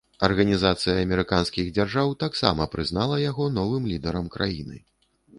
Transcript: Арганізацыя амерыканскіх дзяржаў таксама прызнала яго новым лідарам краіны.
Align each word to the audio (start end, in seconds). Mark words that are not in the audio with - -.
Арганізацыя 0.27 0.93
амерыканскіх 1.01 1.67
дзяржаў 1.75 2.15
таксама 2.23 2.67
прызнала 2.75 3.19
яго 3.25 3.45
новым 3.59 3.83
лідарам 3.91 4.31
краіны. 4.37 4.81